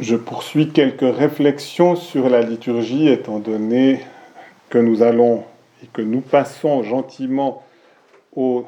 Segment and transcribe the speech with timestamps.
[0.00, 3.98] Je poursuis quelques réflexions sur la liturgie, étant donné
[4.70, 5.42] que nous allons
[5.82, 7.64] et que nous passons gentiment
[8.36, 8.64] au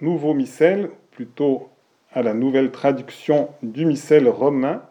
[0.00, 1.70] nouveau missel, plutôt
[2.12, 4.82] à la nouvelle traduction du missel romain.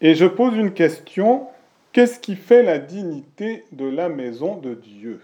[0.00, 1.48] Et je pose une question,
[1.92, 5.20] qu'est-ce qui fait la dignité de la maison de Dieu?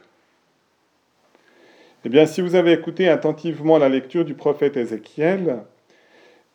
[2.04, 5.62] Eh bien, si vous avez écouté attentivement la lecture du prophète Ézéchiel,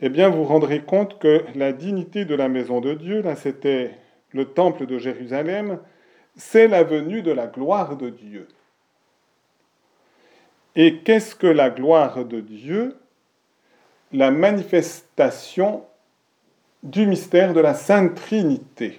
[0.01, 3.91] eh bien, vous rendrez compte que la dignité de la maison de Dieu, là, c'était
[4.31, 5.79] le temple de Jérusalem,
[6.35, 8.47] c'est la venue de la gloire de Dieu.
[10.75, 12.97] Et qu'est-ce que la gloire de Dieu?
[14.11, 15.83] La manifestation
[16.81, 18.97] du mystère de la Sainte Trinité.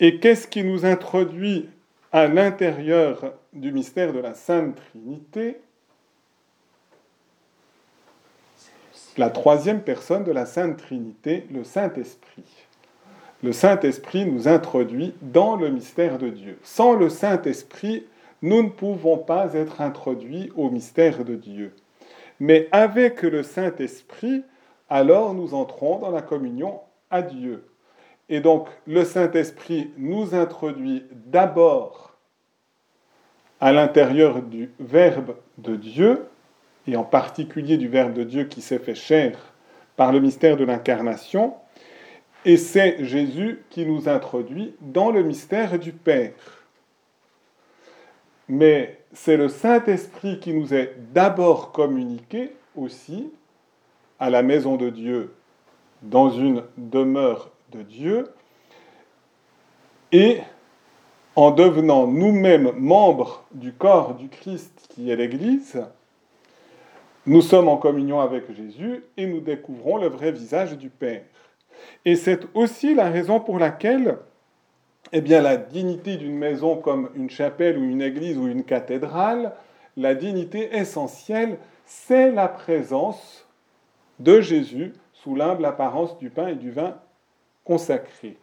[0.00, 1.68] Et qu'est-ce qui nous introduit
[2.12, 5.60] à l'intérieur du mystère de la Sainte Trinité?
[9.16, 12.44] La troisième personne de la Sainte Trinité, le Saint-Esprit.
[13.42, 16.58] Le Saint-Esprit nous introduit dans le mystère de Dieu.
[16.62, 18.04] Sans le Saint-Esprit,
[18.42, 21.74] nous ne pouvons pas être introduits au mystère de Dieu.
[22.40, 24.42] Mais avec le Saint-Esprit,
[24.88, 27.64] alors nous entrons dans la communion à Dieu.
[28.28, 32.16] Et donc le Saint-Esprit nous introduit d'abord
[33.60, 36.26] à l'intérieur du Verbe de Dieu,
[36.88, 39.38] et en particulier du Verbe de Dieu qui s'est fait chair
[39.96, 41.54] par le mystère de l'incarnation,
[42.46, 46.32] et c'est Jésus qui nous introduit dans le mystère du Père.
[48.48, 53.30] Mais c'est le Saint-Esprit qui nous est d'abord communiqué aussi
[54.18, 55.34] à la maison de Dieu,
[56.00, 58.28] dans une demeure de Dieu,
[60.10, 60.38] et
[61.36, 65.82] en devenant nous-mêmes membres du corps du Christ qui est l'Église,
[67.28, 71.22] nous sommes en communion avec Jésus et nous découvrons le vrai visage du Père.
[72.06, 74.16] Et c'est aussi la raison pour laquelle
[75.12, 79.52] eh bien, la dignité d'une maison comme une chapelle ou une église ou une cathédrale,
[79.98, 83.46] la dignité essentielle, c'est la présence
[84.20, 86.96] de Jésus sous l'humble apparence du pain et du vin
[87.64, 88.38] consacrés.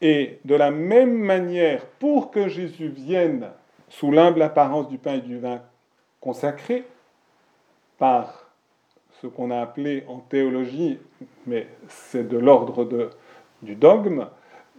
[0.00, 3.48] Et de la même manière, pour que Jésus vienne
[3.88, 5.60] sous l'humble apparence du pain et du vin
[6.20, 6.84] consacrés,
[8.00, 8.46] par
[9.20, 10.98] ce qu'on a appelé en théologie,
[11.46, 13.10] mais c'est de l'ordre
[13.60, 14.26] du dogme,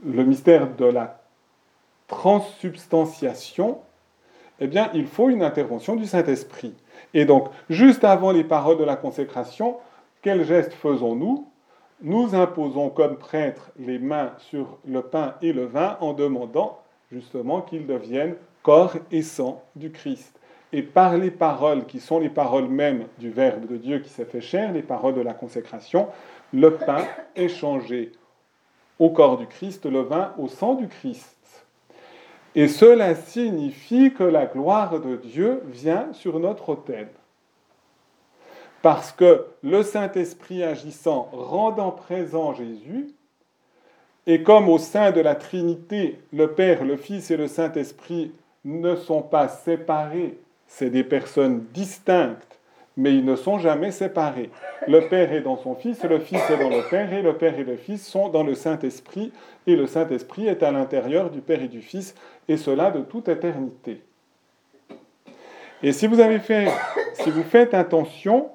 [0.04, 1.22] le mystère de la
[2.08, 3.78] transsubstantiation,
[4.60, 6.74] eh bien, il faut une intervention du Saint-Esprit.
[7.14, 9.78] Et donc, juste avant les paroles de la consécration,
[10.24, 11.48] quel geste faisons-nous?
[12.02, 16.80] Nous imposons comme prêtres les mains sur le pain et le vin en demandant
[17.12, 20.41] justement qu'ils deviennent corps et sang du Christ
[20.74, 24.26] et par les paroles qui sont les paroles mêmes du Verbe de Dieu qui s'est
[24.26, 26.08] fait chair, les paroles de la consécration,
[26.54, 27.06] le pain
[27.36, 28.12] est changé
[29.00, 31.38] au corps du Christ, le vin au sang du Christ.
[32.56, 37.10] Et cela signifie que la gloire de Dieu vient sur notre autel.
[38.82, 43.10] Parce que le Saint-Esprit agissant, rendant présent Jésus,
[44.28, 48.34] et comme au sein de la Trinité, le Père, le Fils et le Saint-Esprit
[48.66, 50.38] ne sont pas séparés
[50.74, 52.60] c'est des personnes distinctes,
[52.96, 54.50] mais ils ne sont jamais séparés.
[54.88, 57.60] Le Père est dans son Fils, le Fils est dans le Père, et le Père
[57.60, 59.34] et le Fils sont dans le Saint-Esprit,
[59.68, 62.16] et le Saint-Esprit est à l'intérieur du Père et du Fils,
[62.48, 64.02] et cela de toute éternité.
[65.84, 66.70] Et si vous avez fait,
[67.16, 68.50] si vous faites attention,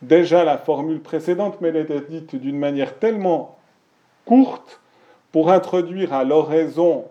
[0.00, 3.58] déjà la formule précédente, mais elle était dite d'une manière tellement
[4.24, 4.80] courte,
[5.30, 7.04] pour introduire à l'oraison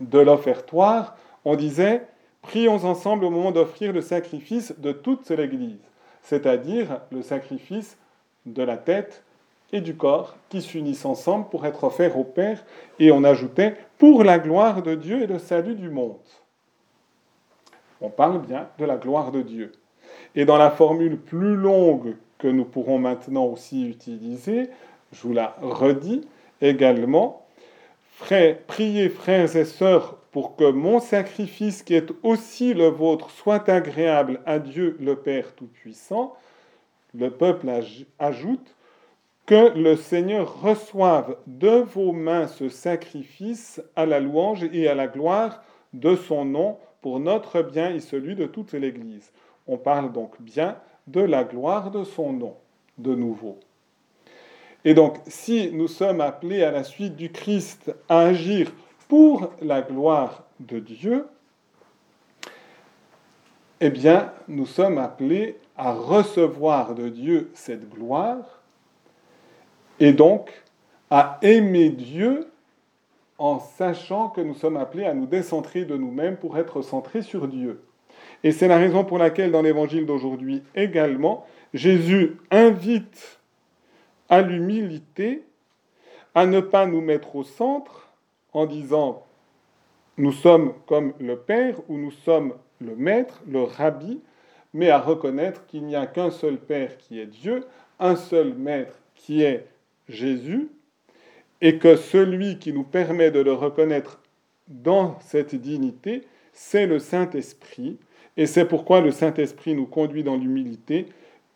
[0.00, 2.02] de l'offertoire, on disait
[2.44, 5.80] Prions ensemble au moment d'offrir le sacrifice de toute l'Église,
[6.22, 7.96] c'est-à-dire le sacrifice
[8.44, 9.24] de la tête
[9.72, 12.64] et du corps qui s'unissent ensemble pour être offerts au Père,
[12.98, 16.18] et on ajoutait pour la gloire de Dieu et le salut du monde.
[18.00, 19.72] On parle bien de la gloire de Dieu.
[20.34, 24.68] Et dans la formule plus longue que nous pourrons maintenant aussi utiliser,
[25.12, 26.28] je vous la redis
[26.60, 27.46] également,
[28.66, 34.40] priez frères et sœurs pour que mon sacrifice qui est aussi le vôtre soit agréable
[34.46, 36.34] à Dieu le Père Tout-Puissant,
[37.14, 37.68] le peuple
[38.18, 38.74] ajoute
[39.46, 45.06] que le Seigneur reçoive de vos mains ce sacrifice à la louange et à la
[45.06, 49.30] gloire de son nom pour notre bien et celui de toute l'Église.
[49.68, 52.56] On parle donc bien de la gloire de son nom,
[52.98, 53.60] de nouveau.
[54.84, 58.72] Et donc, si nous sommes appelés à la suite du Christ à agir
[59.14, 61.28] pour la gloire de Dieu,
[63.78, 68.60] eh bien, nous sommes appelés à recevoir de Dieu cette gloire
[70.00, 70.64] et donc
[71.10, 72.50] à aimer Dieu
[73.38, 77.46] en sachant que nous sommes appelés à nous décentrer de nous-mêmes pour être centrés sur
[77.46, 77.84] Dieu.
[78.42, 83.38] Et c'est la raison pour laquelle dans l'évangile d'aujourd'hui également, Jésus invite
[84.28, 85.44] à l'humilité,
[86.34, 88.03] à ne pas nous mettre au centre
[88.54, 89.26] en disant
[90.16, 94.20] nous sommes comme le Père ou nous sommes le Maître, le Rabbi,
[94.72, 97.64] mais à reconnaître qu'il n'y a qu'un seul Père qui est Dieu,
[97.98, 99.66] un seul Maître qui est
[100.08, 100.68] Jésus,
[101.60, 104.20] et que celui qui nous permet de le reconnaître
[104.68, 106.22] dans cette dignité,
[106.52, 107.98] c'est le Saint-Esprit,
[108.36, 111.06] et c'est pourquoi le Saint-Esprit nous conduit dans l'humilité,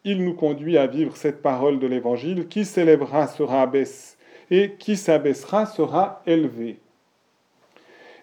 [0.05, 4.17] il nous conduit à vivre cette parole de l'Évangile, qui s'élèvera sera abaissé,
[4.50, 6.79] et qui s'abaissera sera élevé.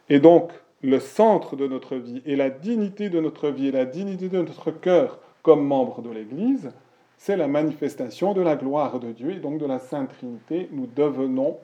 [0.09, 3.85] Et donc, le centre de notre vie et la dignité de notre vie et la
[3.85, 6.71] dignité de notre cœur comme membre de l'Église,
[7.17, 10.69] c'est la manifestation de la gloire de Dieu et donc de la Sainte Trinité.
[10.71, 11.57] Nous devenons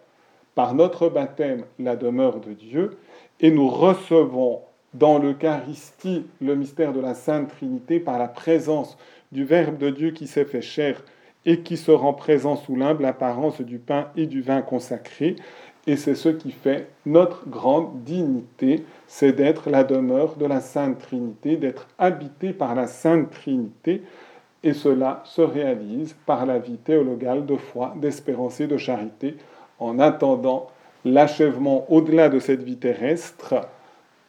[0.56, 2.98] par notre baptême la demeure de Dieu
[3.40, 4.62] et nous recevons
[4.94, 8.98] dans l'Eucharistie le mystère de la Sainte Trinité par la présence
[9.32, 11.04] du Verbe de Dieu qui s'est fait chair
[11.46, 15.36] et qui se rend présent sous l'humble apparence du pain et du vin consacré.
[15.88, 21.00] Et c'est ce qui fait notre grande dignité, c'est d'être la demeure de la Sainte
[21.00, 24.04] Trinité, d'être habité par la Sainte Trinité.
[24.64, 29.38] Et cela se réalise par la vie théologale de foi, d'espérance et de charité,
[29.80, 30.68] en attendant
[31.04, 33.56] l'achèvement au-delà de cette vie terrestre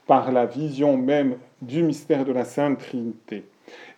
[0.07, 3.45] par la vision même du mystère de la Sainte Trinité.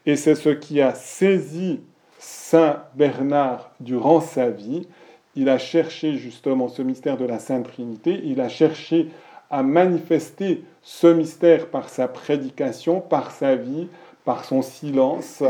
[0.06, 1.80] Et c'est ce qui a saisi
[2.18, 4.88] Saint Bernard durant sa vie,
[5.36, 9.08] il a cherché justement ce mystère de la Sainte Trinité, il a cherché
[9.50, 13.88] à manifester ce mystère par sa prédication, par sa vie,
[14.24, 15.42] par son silence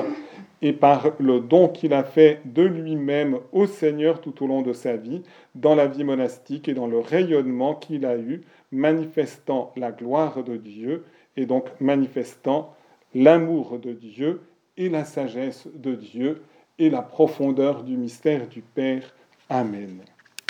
[0.63, 4.73] et par le don qu'il a fait de lui-même au Seigneur tout au long de
[4.73, 5.23] sa vie,
[5.55, 8.43] dans la vie monastique et dans le rayonnement qu'il a eu,
[8.73, 11.05] manifestant la gloire de Dieu
[11.37, 12.75] et donc manifestant
[13.15, 14.41] l'amour de Dieu
[14.77, 16.43] et la sagesse de Dieu
[16.79, 19.15] et la profondeur du mystère du Père
[19.49, 20.05] Amém.